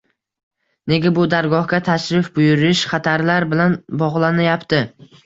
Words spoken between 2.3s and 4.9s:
buyurish xatarlar bilan bog‘lanayapti?!